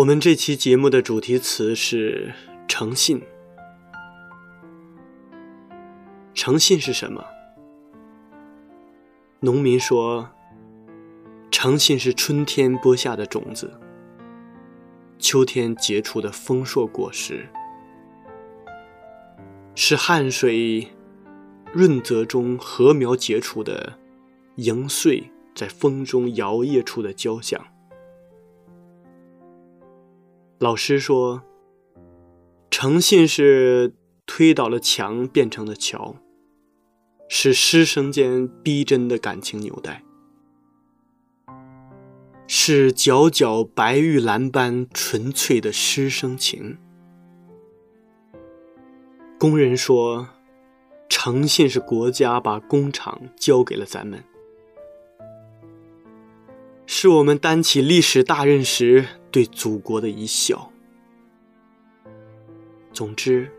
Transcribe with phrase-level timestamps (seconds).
[0.00, 2.32] 我们这期节目的主题词是
[2.66, 3.20] 诚信。
[6.32, 7.22] 诚信是什么？
[9.40, 10.30] 农民说，
[11.50, 13.78] 诚信是春天播下的种子，
[15.18, 17.46] 秋天结出的丰硕果实，
[19.74, 20.88] 是汗水
[21.74, 23.98] 润泽中禾苗结出的
[24.54, 27.62] 盈穗，在风中摇曳出的交响。
[30.60, 31.42] 老师说
[32.70, 33.94] ：“诚信是
[34.26, 36.16] 推倒了墙变成的桥，
[37.30, 40.04] 是师生间逼真的感情纽带，
[42.46, 46.76] 是皎皎白玉兰般纯粹的师生情。”
[49.40, 50.28] 工人说
[51.08, 54.22] ：“诚信是国家把工厂交给了咱们，
[56.84, 60.70] 是我们担起历史大任时。”对祖国的一笑。
[62.92, 63.50] 总之，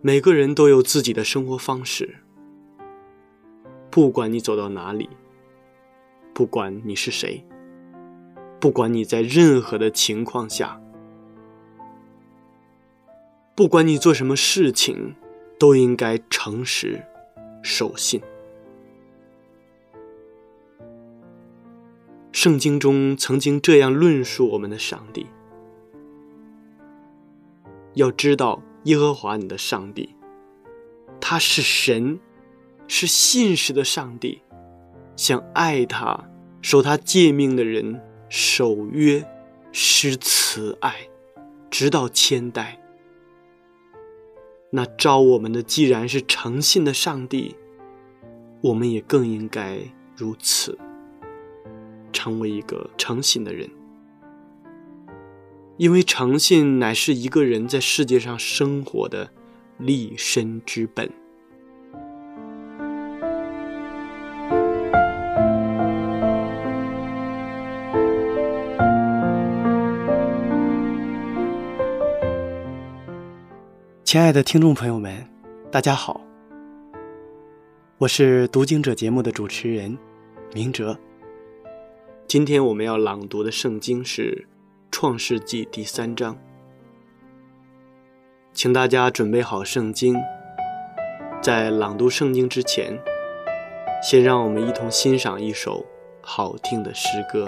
[0.00, 2.16] 每个人都有自己的生活方式。
[3.90, 5.08] 不管你走到哪里，
[6.34, 7.44] 不管你是谁，
[8.60, 10.80] 不管你在任何的情况下，
[13.54, 15.14] 不管你做什么事情，
[15.58, 17.02] 都应该诚实、
[17.62, 18.20] 守信。
[22.44, 25.26] 圣经中曾经这样论述我们的上帝：
[27.94, 30.14] 要知道耶和华你的上帝，
[31.18, 32.20] 他是神，
[32.86, 34.42] 是信实的上帝，
[35.16, 36.28] 向爱他、
[36.60, 39.26] 守他诫命的人守约、
[39.72, 40.94] 施慈爱，
[41.70, 42.78] 直到千代。
[44.68, 47.56] 那招我们的既然是诚信的上帝，
[48.60, 49.78] 我们也更应该
[50.14, 50.78] 如此。
[52.14, 53.68] 成为一个诚信的人，
[55.76, 59.28] 因为诚信乃是一个人在世界上生活的
[59.76, 61.10] 立身之本。
[74.04, 75.26] 亲爱的听众朋友们，
[75.72, 76.20] 大家好，
[77.98, 79.98] 我是读经者节目的主持人
[80.54, 80.96] 明哲。
[82.26, 84.46] 今天我们要朗读的圣经是
[84.90, 86.36] 《创世纪》第三章，
[88.52, 90.16] 请大家准备好圣经。
[91.40, 92.98] 在朗读圣经之前，
[94.02, 95.86] 先让我们一同欣赏一首
[96.22, 97.46] 好听的诗歌。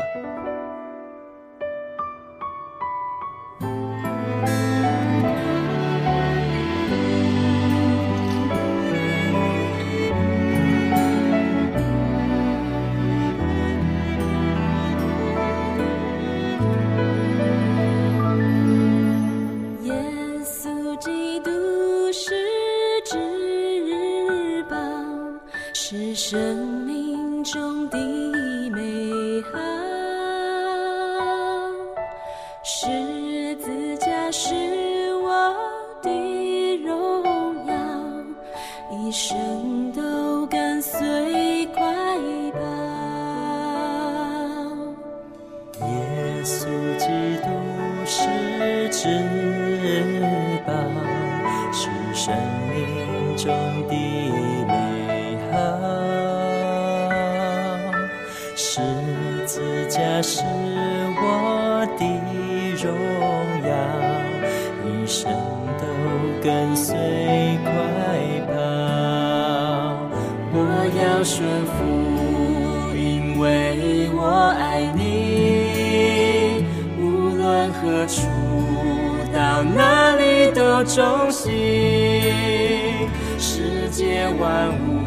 [21.06, 21.50] 基督
[22.12, 22.35] 是
[23.05, 24.76] 至宝，
[25.73, 28.25] 是生命中的。
[79.56, 81.50] 到哪里都中心。
[83.38, 85.00] 世界万物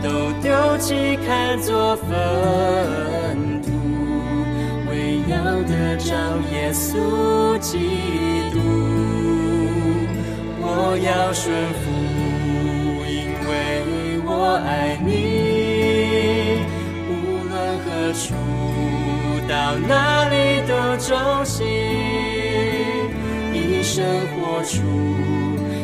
[0.00, 3.72] 都丢弃，看作粪土，
[4.88, 6.14] 为要得着
[6.52, 7.90] 耶稣基
[8.52, 8.60] 督。
[10.60, 11.52] 我要顺
[11.82, 11.90] 服，
[13.04, 13.50] 因为
[14.24, 15.10] 我爱你。
[17.10, 17.10] 无
[17.48, 18.32] 论何处，
[19.48, 20.72] 到哪里都
[21.04, 21.66] 忠心，
[24.34, 24.74] 活出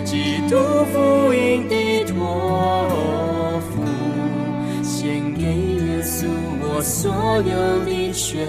[0.04, 0.56] 基督
[0.92, 3.72] 福音的托付，
[4.82, 6.26] 献给耶稣
[6.60, 7.10] 我所
[7.42, 7.52] 有
[7.84, 8.46] 的全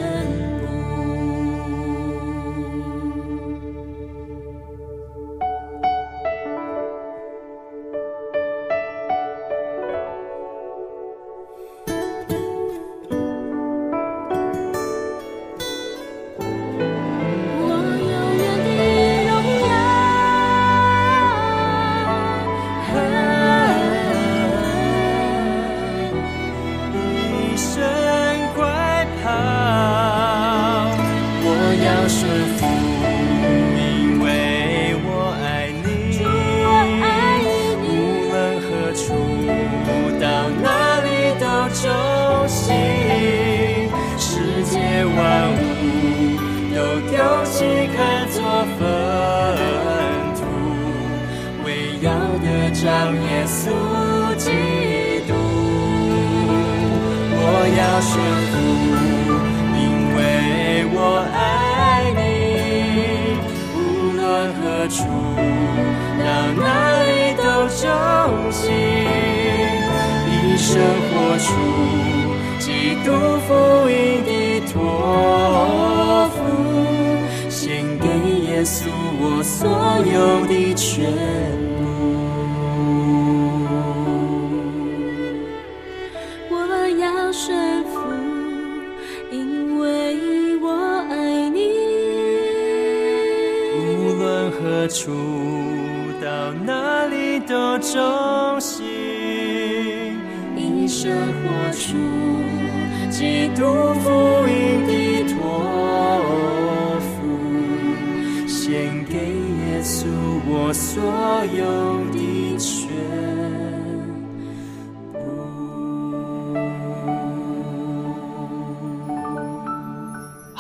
[71.44, 71.50] 出
[72.58, 73.12] 基督
[73.46, 73.54] 福
[73.90, 74.32] 音的
[74.72, 76.40] 托付，
[77.50, 78.08] 献给
[78.48, 78.88] 耶稣
[79.20, 79.68] 我所
[80.10, 80.16] 有
[80.48, 81.12] 的全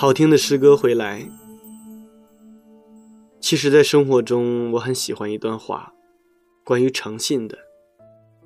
[0.04, 1.30] 好听的诗歌回来。
[3.40, 5.94] 其实，在生活中，我很喜欢一段话，
[6.66, 7.58] 关于诚信的。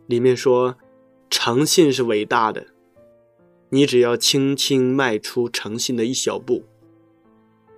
[0.06, 0.78] 里面说，
[1.32, 2.68] 诚信是伟大的，
[3.70, 6.64] 你只要轻轻迈出诚信的一小步，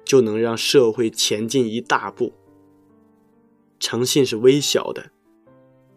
[0.04, 2.34] 就能让社会前进一大步。
[3.80, 5.12] 诚信是微小的，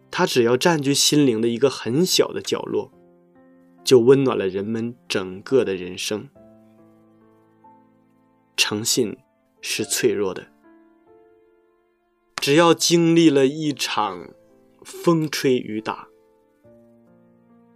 [0.09, 2.93] 它只要占据心灵的一个很小的角落，
[3.83, 6.29] 就温暖了人们整个的人生。
[8.57, 9.17] 诚信
[9.61, 10.47] 是脆弱的，
[12.37, 14.29] 只要经历了一场
[14.85, 16.09] 风吹雨打，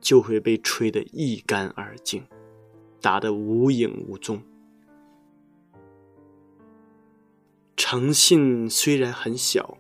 [0.01, 2.25] 就会被吹得一干二净，
[3.01, 4.43] 打得无影无踪。
[7.77, 9.79] 诚信虽然很小，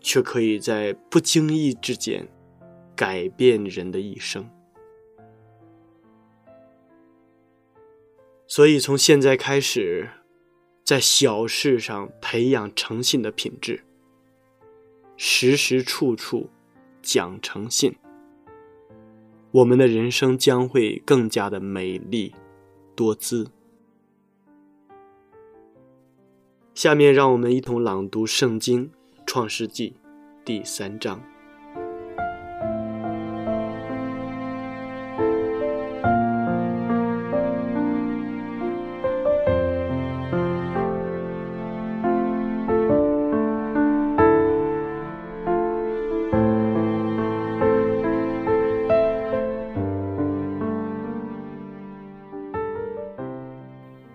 [0.00, 2.28] 却可以在不经意之间
[2.94, 4.48] 改变人的一生。
[8.54, 10.10] 所以，从现在开始，
[10.84, 13.82] 在小事上培养诚信的品质，
[15.16, 16.50] 时时处处
[17.00, 17.96] 讲诚信，
[19.52, 22.34] 我们的人生将会更加的美丽
[22.94, 23.50] 多姿。
[26.74, 28.86] 下面，让我们一同朗读《圣经·
[29.24, 29.94] 创世纪》
[30.44, 31.31] 第三章。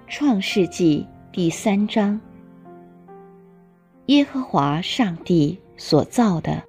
[0.10, 2.18] 创世纪第三章：
[4.06, 6.64] 耶和华上帝所造的，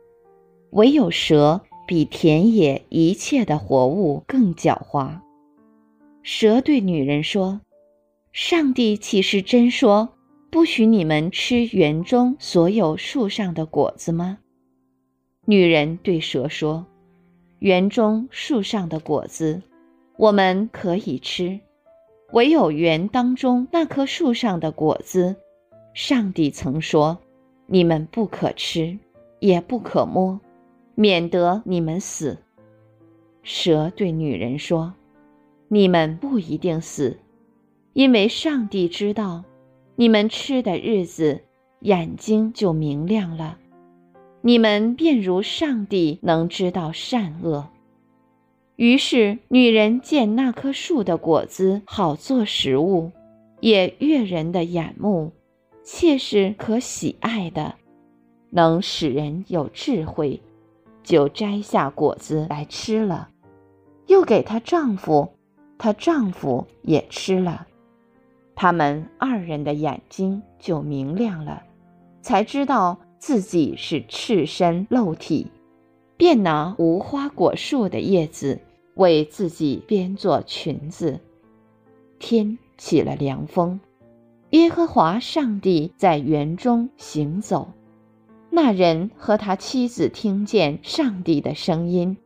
[0.71, 5.21] 唯有蛇比田野一切的活物更狡猾。
[6.25, 7.61] 蛇对女人说
[8.35, 10.09] ：“上帝岂是真说，
[10.51, 14.39] 不许你们吃园中所有树上的果子吗？”
[15.47, 16.85] 女人对蛇说
[17.61, 19.63] ：“园中树上的果子，
[20.17, 21.61] 我们可以吃；
[22.33, 25.37] 唯有园当中那棵树上的果子，
[25.95, 27.19] 上帝曾说：
[27.67, 28.99] 你们不可吃，
[29.41, 30.39] 也不可摸，
[30.95, 32.37] 免得你们死。
[33.43, 34.93] 蛇对女人说：
[35.69, 37.19] 你们不一定死，
[37.95, 39.45] 因为上帝知道，
[39.97, 41.41] 你们吃的日子，
[41.81, 43.57] 眼睛就明亮了。
[44.43, 47.69] 你们便如上帝能知道善恶。
[48.79, 53.11] 于是女人见那棵树的果子好做食物，
[53.59, 55.33] 也悦人的眼目，
[55.83, 57.75] 切是可喜爱的，
[58.51, 60.41] 能使人有智慧，
[61.03, 63.31] 就摘下果子来吃了，
[64.07, 65.29] 又给她丈夫，
[65.77, 67.67] 她丈夫也吃了，
[68.55, 71.65] 他们二人的眼睛就明亮了，
[72.23, 72.97] 才知道。
[73.19, 75.49] 自己是赤身露体，
[76.17, 78.61] 便拿无花果树的叶子
[78.99, 81.19] 为自己编做裙子。
[82.19, 83.81] 天起了凉风，
[84.51, 87.73] 耶和华上帝在园中行走。
[88.51, 92.17] 那人和他妻子听见上帝的声音，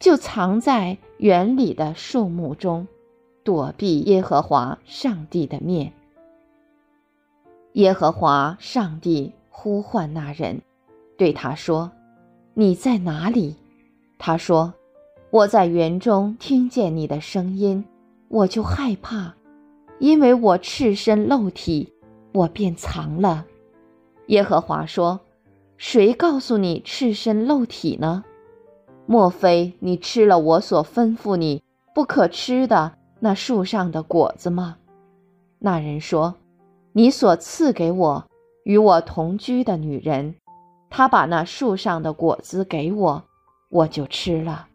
[0.00, 2.88] 就藏在园里的树木中，
[3.44, 5.92] 躲避耶和华上帝的面。
[7.74, 9.32] 耶和华上帝。
[9.56, 10.60] 呼唤那人，
[11.16, 11.90] 对他说
[12.52, 13.56] ：“你在哪里？”
[14.18, 14.74] 他说
[15.34, 17.84] ：“我在园中听见你的声音，
[18.28, 19.34] 我就害怕，
[19.98, 21.92] 因为我赤身露体，
[22.32, 23.44] 我便藏了。”
[24.28, 25.18] 耶和华说
[25.76, 28.22] ：“谁告诉你赤身露体呢？
[29.06, 31.60] 莫非你吃了我所吩咐你
[31.96, 34.76] 不可吃的那树上的果子吗？”
[35.58, 36.36] 那人说
[36.94, 38.24] ：“你所赐给我。”
[38.62, 40.36] 与我同居的女人，
[40.88, 43.24] 她把那树上的果子给我，
[43.68, 44.68] 我就吃了。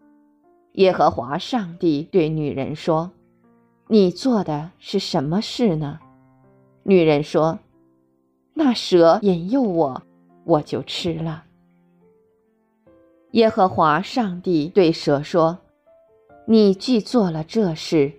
[0.80, 3.12] 耶和华上帝对女人说
[3.88, 6.00] ：“你做的是什么事呢？”
[6.84, 7.60] 女人说
[8.56, 10.02] ：“那蛇引诱我，
[10.46, 11.44] 我就吃了。”
[13.32, 15.58] 耶和华上帝对蛇说
[16.48, 18.14] ：“你既做了这事，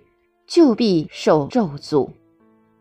[0.45, 2.11] 就必受咒诅，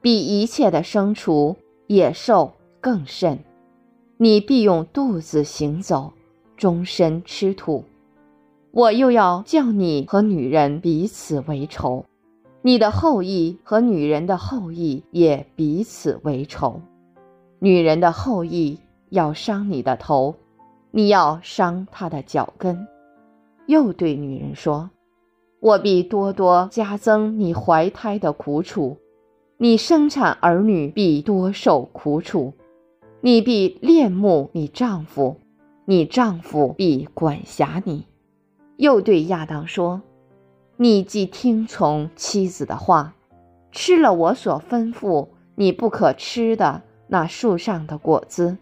[0.03, 1.57] 比一切的牲畜、
[1.87, 3.39] 野兽。”更甚，
[4.19, 6.13] 你必用肚子行走，
[6.57, 7.85] 终身吃土。
[8.73, 12.05] 我又要叫你和女人彼此为仇，
[12.63, 16.81] 你的后裔和女人的后裔也彼此为仇。
[17.59, 20.37] 女人的后裔要伤你的头，
[20.93, 22.87] 你要伤她的脚跟。
[23.67, 24.91] 又对女人说
[25.61, 28.97] ：“我必多多加增你怀胎的苦楚，
[29.59, 32.53] 你生产儿女必多受苦楚。”
[33.23, 35.37] 你必恋慕你丈夫，
[35.85, 38.05] 你丈夫必管辖你。
[38.81, 40.01] 又对亚当说
[40.79, 43.15] ：“你既听从妻子的话，
[43.71, 48.57] 吃了我所吩咐你不可吃的那树上的果子，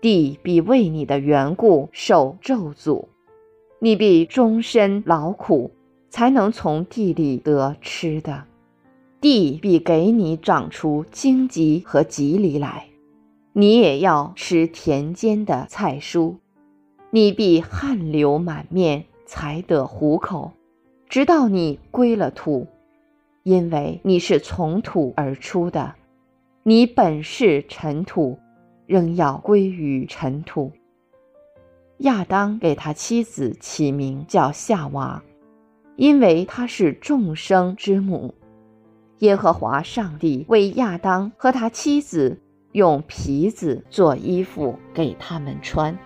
[0.00, 3.06] 地必为你的缘故受咒诅，
[3.80, 5.72] 你必终身劳苦，
[6.10, 8.44] 才能从地里得吃的。
[9.20, 12.86] 地必给你长出荆棘和棘藜来。”
[13.52, 16.36] 你也要吃田间的菜蔬，
[17.10, 20.52] 你必汗流满面才得糊口，
[21.08, 22.66] 直到你归了土，
[23.42, 25.94] 因为你是从土而出的，
[26.62, 28.38] 你本是尘土，
[28.86, 30.72] 仍要归于尘土。
[31.98, 35.22] 亚当给他妻子起名叫夏娃，
[35.96, 38.34] 因为她是众生之母。
[39.18, 42.40] 耶和华上帝为亚当和他妻子。
[42.72, 45.96] 用皮子做衣服给他们穿。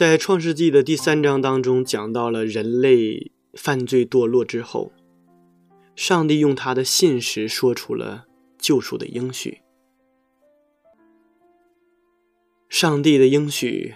[0.00, 4.92] 在创世纪的第三章当中，讲到了人类犯罪堕落之后，
[5.94, 8.24] 上帝用他的信实说出了。
[8.56, 9.60] 救赎的应许，
[12.70, 13.94] 上帝的应许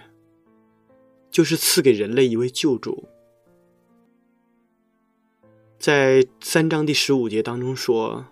[1.31, 3.09] 就是赐给人类一位救主。
[5.79, 8.27] 在三章第十五节当中说，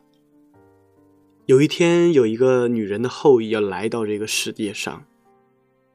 [1.47, 5.03] 有一天有一个女人的后裔要来到这个世界上，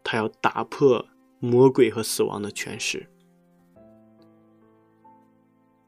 [0.02, 1.06] 她要打破
[1.40, 3.08] 魔鬼和死亡的权势。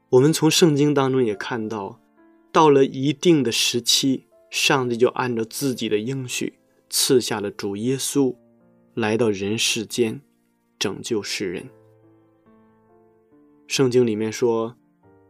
[0.09, 1.99] 我们从圣经当中也看到，
[2.51, 4.27] 到了一定的时期。
[4.49, 8.35] 上帝就按照自己的应许赐下了主耶稣，
[8.93, 10.19] 来到人世间，
[10.77, 11.69] 拯救世人。
[13.65, 14.75] 圣经里面说，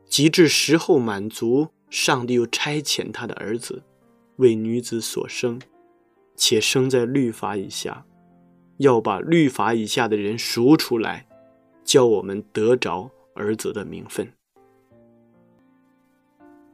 [0.08, 3.84] 及至时候满足，上帝又差遣他的儿子，
[4.38, 5.62] 为女子所生，
[6.36, 8.04] 且生在律法以下，
[8.82, 11.28] 要把律法以下的人赎出来，
[11.84, 14.34] 叫我们得着儿子的名分。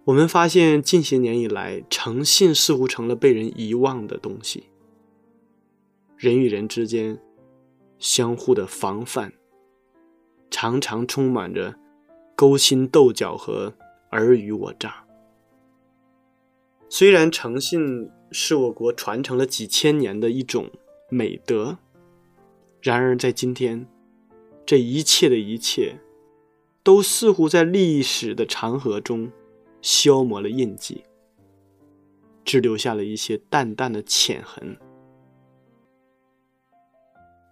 [0.06, 4.70] 我们发现近些年以来，诚信似乎成了被人遗忘的东西。
[6.16, 7.20] 人与人之间
[8.00, 9.34] 相互的防范，
[10.50, 11.76] 常常充满着
[12.38, 13.74] 勾心斗角和
[14.12, 15.04] 尔虞我诈。
[16.88, 20.72] 虽然诚信是我国传承了几千年的一种
[21.10, 21.78] 美德，
[22.88, 23.86] 然而在今天，
[24.66, 26.00] 这一切的一切，
[26.84, 29.30] 都似乎在历史的长河中。
[29.80, 31.04] 消磨了印记，
[32.44, 34.76] 只留下了一些淡淡的浅痕。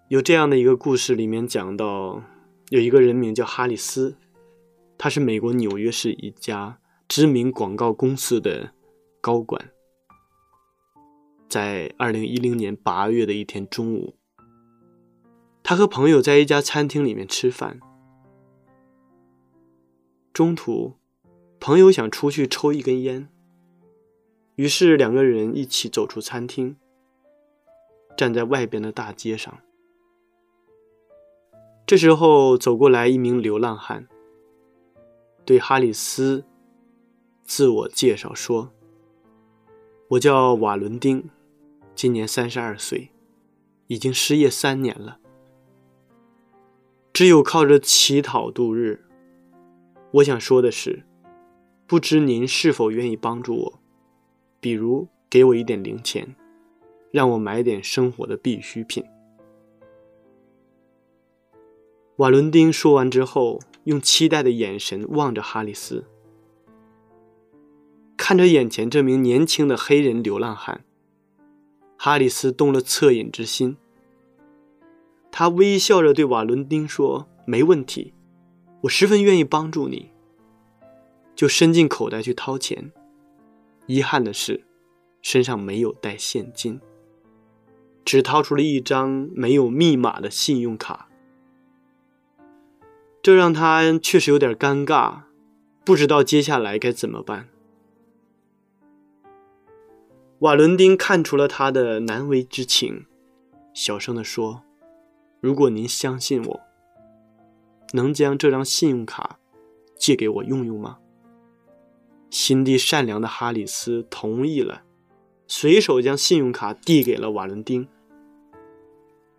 [0.10, 2.24] 有这样的一个故事，里面讲到，
[2.70, 4.18] 有一个人名叫哈里斯，
[4.98, 8.72] 他是美国纽约市一家知名广告公司的
[9.22, 9.70] 高管。
[11.48, 14.16] 在二零一零年八月的一天中午，
[15.68, 17.80] 他和朋友在一家餐厅里面吃饭，
[20.32, 20.94] 中途。
[21.60, 23.28] 朋友想出去抽一根烟，
[24.58, 26.78] 于是两个人一起走出餐厅，
[28.16, 29.58] 站在外边的大街上。
[31.88, 34.08] 这时候走过来一名流浪汉，
[35.44, 36.46] 对哈里斯
[37.44, 38.72] 自我介绍说
[40.10, 41.28] ：“我叫瓦伦丁，
[41.96, 43.10] 今年三十二岁，
[43.88, 45.20] 已经失业三年了，
[47.16, 49.06] 只有靠着乞讨度日。
[50.12, 51.04] 我想说的是。”
[51.88, 53.80] 不知您是否愿意帮助我，
[54.60, 56.36] 比如给我一点零钱，
[57.12, 59.06] 让我买点生活的必需品。
[62.18, 66.06] 瓦伦丁说完之后，用期待的眼神望着哈里斯，
[68.18, 70.84] 看着眼前这名年轻的黑人流浪汉，
[71.96, 73.78] 哈里斯动了恻隐之心。
[75.38, 78.14] 他微笑着对瓦伦丁说：“没问题，
[78.84, 80.12] 我十分愿意帮助你。”
[81.36, 82.94] 就伸进口袋去掏钱，
[83.86, 84.64] 遗憾的是，
[85.22, 86.80] 身上没有带现金，
[88.06, 91.10] 只掏出了一张没有密码的信用卡，
[93.22, 95.24] 这让他确实有点尴尬，
[95.84, 97.50] 不知道接下来该怎么办。
[100.40, 103.06] 瓦伦丁看出了他的难为之情，
[103.74, 104.62] 小声地说
[105.46, 106.62] ：“如果您相信我，
[107.94, 109.38] 能将这张信用卡
[109.96, 110.98] 借给我用用吗？”
[112.32, 114.82] 心地善良的哈里斯同意了，
[115.46, 117.88] 随手将信用卡递给了瓦伦丁。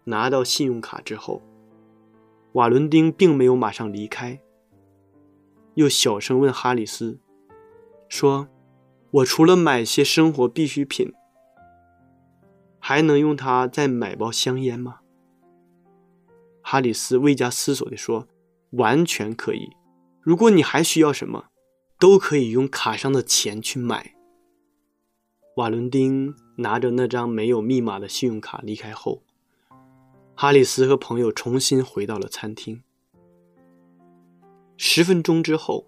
[0.04, 1.42] 拿到信用卡之后，
[2.52, 4.40] 瓦伦丁并没有马上离开，
[5.74, 7.18] 又小声问哈里斯
[8.08, 8.46] ：“说，
[9.10, 11.12] 我除了买些生活必需品，
[12.78, 15.00] 还能用它再买包香烟吗？”
[16.68, 18.26] 哈里斯未加思索地说
[18.74, 19.70] ：“完全可以。
[20.20, 21.46] 如果你还需要什么。”
[21.98, 24.14] 都可以用卡上的钱去买。
[25.56, 29.22] 瓦伦丁拿着那张没有密码的信用卡离开后，
[30.34, 32.82] 哈里斯和朋友重新回到了餐厅。
[34.76, 35.86] 十分钟之后，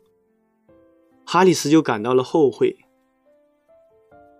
[1.27, 2.79] 哈里斯就感到了后悔。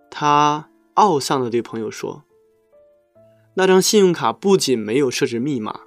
[0.09, 2.23] 他懊丧地对朋友说
[3.53, 5.81] ：“那张信用卡不仅没有设置密码，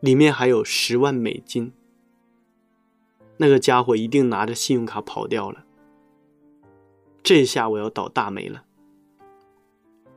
[0.00, 1.72] 里面还有十万美金。”
[3.38, 5.64] 那个家伙一定拿着信用卡跑掉了。
[7.22, 8.64] 这下我要倒大霉了。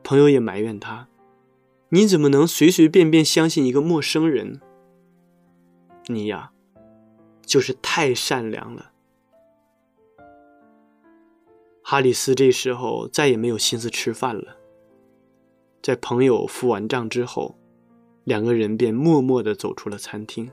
[0.02, 1.08] 朋友也埋怨他
[1.90, 4.60] ：“你怎么能随随便便相信一个陌生人？
[6.06, 6.52] 你呀，
[7.46, 8.90] 就是太善良了。”
[11.84, 14.56] 哈里斯这时候再也没有心思吃饭了。
[15.82, 17.56] 在朋友付完账之后，
[18.24, 20.50] 两个人便默默地走出了餐厅。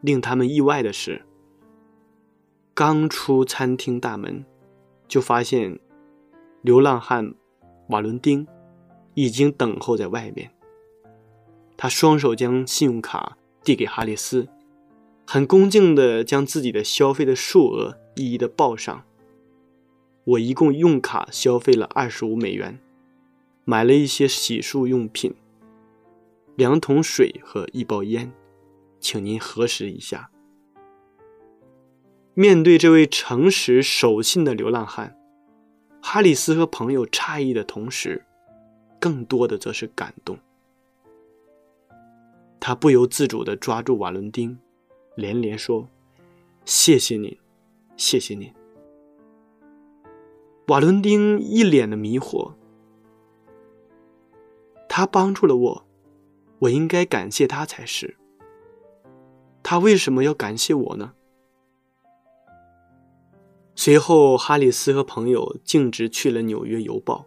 [0.00, 1.24] 令他们意外的是，
[2.74, 4.44] 刚出餐厅大门，
[5.08, 5.80] 就发现
[6.62, 7.34] 流浪汉
[7.88, 8.46] 瓦伦丁
[9.14, 10.50] 已经等候在外面。
[11.76, 14.48] 他双手将信用卡递给哈里斯，
[15.26, 19.04] 很恭敬地将自己的消费的数额一一的报上。
[20.24, 22.78] 我一共用卡消费了二十五美元，
[23.68, 25.34] 买了一些洗漱用品、
[26.56, 28.32] 两桶水和一包烟。
[28.98, 30.30] 请您核实一下。
[32.32, 35.14] 面对这位诚实守信的流浪汉，
[36.00, 38.24] 哈里斯和朋友诧异的同时，
[38.98, 40.38] 更多的则是感动。
[42.58, 44.58] 他不由自主地抓住瓦伦丁，
[45.14, 45.86] 连连说
[46.64, 47.36] ：“谢谢您，
[47.98, 48.50] 谢谢您。”
[50.68, 52.54] 瓦伦丁一脸的迷惑。
[54.88, 55.86] 他帮助了我，
[56.60, 58.16] 我应该感谢他才是。
[59.62, 61.12] 他为什么要感谢我呢？
[63.74, 67.26] 随后，哈里斯和朋友径直去了《纽约邮报》，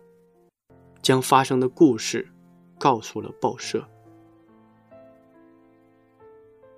[1.01, 2.27] 将发生的故事
[2.77, 3.79] 告诉了报社。《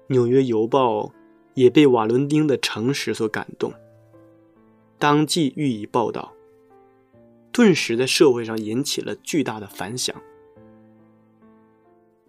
[0.07, 1.05] 纽约邮报》
[1.55, 3.73] 也被瓦伦丁的诚实所感动，
[4.99, 6.33] 当即予以报道，
[7.51, 10.15] 顿时在社会上引起了巨大的反响。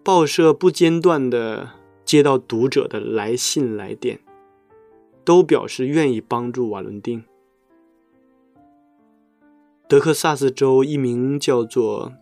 [0.05, 1.71] 报社不间断的
[2.05, 4.21] 接到读者的来信来电，
[5.25, 7.25] 都表示愿意帮助瓦伦丁。
[9.89, 12.13] 德克萨斯州一名叫做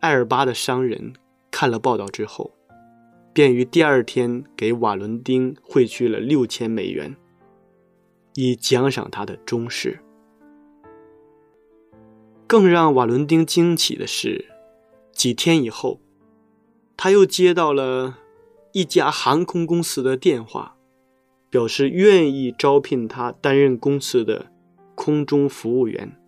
[0.00, 1.14] 艾尔巴的商人
[1.50, 2.52] 看了报道之后，
[3.32, 7.16] 便于第二天给瓦伦丁汇去了六千美元，
[8.34, 9.98] 以奖赏他的忠实。
[12.46, 14.44] 更让瓦伦丁惊奇的是，
[15.12, 15.98] 几天以后，
[16.96, 18.18] 他又接到了
[18.72, 20.76] 一家航空公司的电话，
[21.50, 24.52] 表示愿意招聘他担任公司的
[24.94, 26.18] 空中服务员。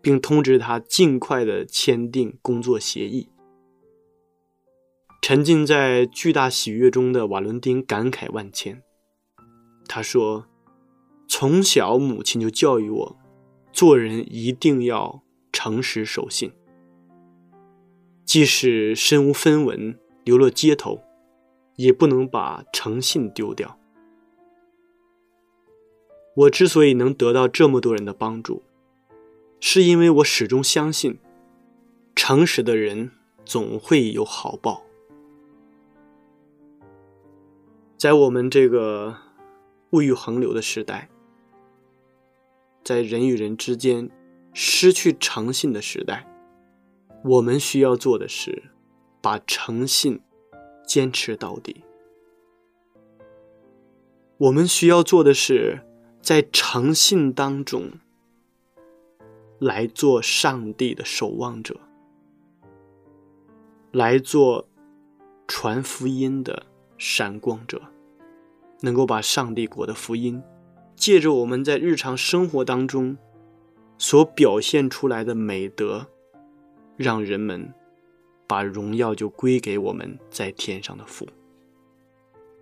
[0.00, 3.28] 并通知他尽快的签订工作协议。
[5.20, 8.82] 沉浸在巨大喜悦中的瓦伦丁感慨万千。
[9.86, 10.46] 他说
[11.28, 13.16] ：“从小母亲就教育我，
[13.72, 15.22] 做人一定要
[15.52, 16.52] 诚实守信，
[18.28, 21.02] 即使身无分文流落街头，
[21.76, 23.78] 也不能把诚信丢掉。
[26.36, 28.62] 我之所以能得到这么多人的帮助。”
[29.60, 31.18] 是因为我始终相信，
[32.14, 33.12] 诚实的人
[33.46, 34.84] 总会有好报。
[37.96, 39.16] 在我们这个
[39.92, 41.08] 物欲横流的时代，
[42.84, 44.10] 在人与人之间
[44.52, 46.24] 失去诚信的时代，
[47.24, 48.64] 我们需要做的是
[49.20, 50.20] 把诚信
[50.86, 51.84] 坚持到底。
[54.36, 55.80] 我们需要做的是
[56.20, 57.90] 在诚信当中。
[59.60, 61.80] 来做上帝的守望者，
[63.90, 64.68] 来做
[65.48, 66.62] 传福音的
[66.96, 67.82] 闪光者，
[68.82, 70.40] 能够把上帝国的福音，
[70.94, 73.16] 借着我们在日常生活当中
[73.98, 76.06] 所表现出来的美德，
[76.98, 77.72] 让人们
[78.46, 81.26] 把荣耀就归给我们在天上的父。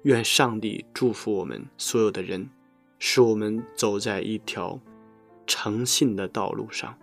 [0.05, 2.49] 愿上帝祝福我们所有的人，
[3.01, 4.79] 使我们走在一条。
[5.49, 6.99] 诚信的道路上，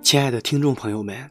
[0.00, 1.30] 亲爱的听众朋友们，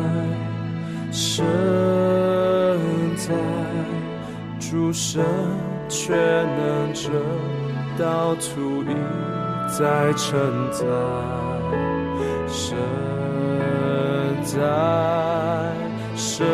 [1.11, 1.45] 身
[3.15, 3.33] 在，
[4.59, 5.23] 诸神
[5.89, 7.09] 却能者
[7.97, 8.95] 到土里。
[9.71, 10.85] 在承载，
[12.45, 12.75] 身
[14.43, 14.59] 在，
[16.13, 16.45] 身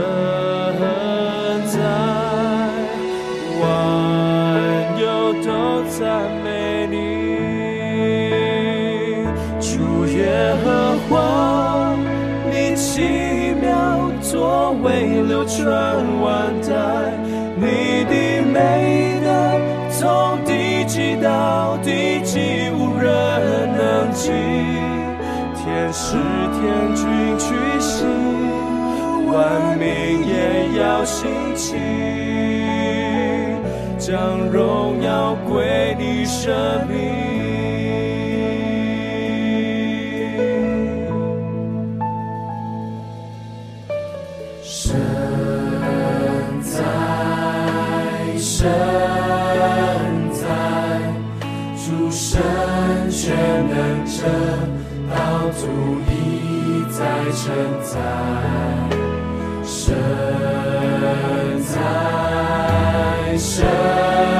[15.47, 16.67] 为流传万代，
[17.55, 18.11] 你的
[18.51, 19.27] 美德
[19.89, 22.67] 从地极到地极。
[25.55, 26.17] 天使
[26.53, 27.05] 天君
[27.37, 27.45] 去
[27.79, 28.05] 行，
[29.27, 29.87] 万民
[30.27, 31.75] 也要兴起，
[33.97, 36.53] 将荣耀归你生
[36.87, 36.97] 命。
[48.39, 48.69] 生
[50.31, 50.45] 在，
[51.75, 52.39] 主神
[53.09, 53.35] 全
[53.67, 54.23] 能者，
[55.09, 55.67] 道足
[56.07, 56.11] 一
[56.91, 56.99] 再
[57.31, 57.45] 承
[57.83, 57.99] 载，
[59.63, 59.95] 生
[61.65, 61.75] 在
[63.37, 64.36] 身。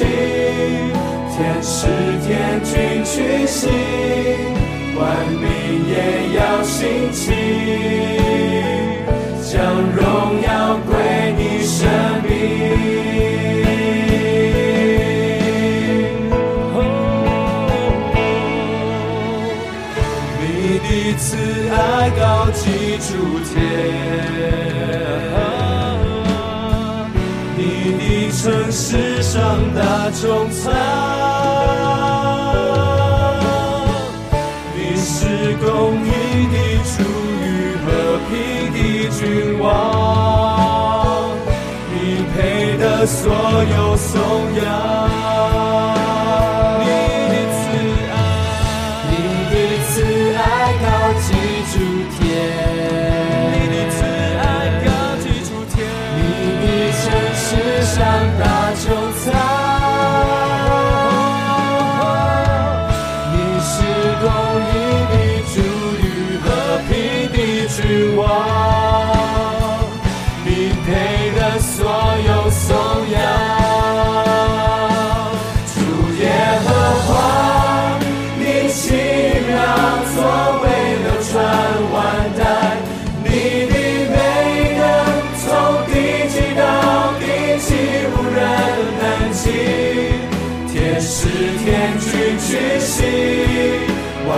[0.00, 0.06] 行，
[1.36, 1.86] 天使
[2.24, 2.28] 天
[2.64, 3.70] 君去行，
[4.96, 5.44] 万民
[5.90, 5.94] 也
[6.38, 7.22] 要兴起，
[9.44, 9.52] 将
[9.94, 10.00] 荣
[10.40, 10.48] 耀
[10.86, 10.90] 归
[11.36, 11.76] 你生
[12.22, 12.30] 命。
[20.40, 20.42] 你
[20.78, 21.26] 的慈
[21.74, 21.76] 爱
[22.18, 22.62] 高举
[23.00, 23.10] 诸
[23.52, 24.39] 天。
[29.74, 30.72] 大中藏，
[34.74, 35.66] 你是公
[36.04, 36.08] 义
[36.50, 36.54] 的
[36.84, 37.02] 主
[37.44, 37.46] 与
[37.84, 37.86] 和
[38.28, 38.30] 平
[38.74, 38.78] 的
[39.10, 39.20] 君
[39.60, 39.68] 王，
[41.92, 41.94] 你
[42.34, 42.36] 配
[42.78, 44.10] 得所有颂
[44.62, 45.29] 扬。
[64.20, 64.70] 公义
[65.08, 65.14] 的
[65.54, 65.56] 主
[65.96, 66.04] 与
[66.44, 66.46] 和
[66.88, 66.92] 平
[67.32, 67.34] 的
[67.68, 67.78] 君
[68.16, 68.20] 王，
[70.44, 70.48] 你
[70.84, 70.88] 配
[71.34, 71.72] 得所
[72.26, 72.68] 有颂
[73.10, 73.16] 扬。
[75.72, 75.74] 主
[76.20, 76.22] 耶
[76.66, 76.68] 和
[77.06, 77.08] 华，
[78.38, 78.82] 你奇
[79.48, 79.50] 妙
[80.14, 80.16] 作
[80.62, 80.64] 为
[81.02, 81.32] 流传
[81.90, 81.96] 万
[82.36, 82.40] 代，
[83.24, 83.26] 你
[83.70, 83.74] 的
[84.10, 84.14] 美
[84.76, 84.80] 德
[85.38, 85.42] 从
[85.86, 85.92] 地
[86.28, 86.60] 极到
[87.18, 87.22] 地
[87.58, 87.68] 极
[88.12, 88.38] 无人
[89.00, 89.02] 能
[89.32, 89.42] 及。
[90.70, 91.08] 天使
[91.64, 91.66] 天
[91.98, 92.48] 君去
[92.80, 93.39] 行，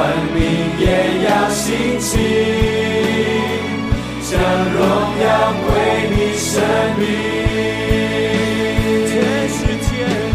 [0.02, 0.42] 万民
[0.80, 0.86] 也
[1.28, 1.62] 要兴
[2.00, 2.10] 起，
[4.28, 4.32] 将
[4.74, 4.76] 荣
[5.22, 5.24] 耀
[5.62, 5.64] 归
[6.10, 6.50] 你生
[6.98, 7.02] 命。
[9.06, 9.14] 天
[9.48, 9.86] 使天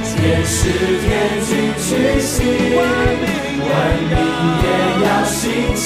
[0.08, 0.56] 天使
[1.04, 1.06] 天
[1.44, 1.52] 君
[1.84, 1.86] 去
[2.22, 2.34] 信，
[2.80, 3.70] 万
[4.08, 4.16] 民
[4.64, 4.66] 也
[5.06, 5.36] 要兴
[5.76, 5.86] 起，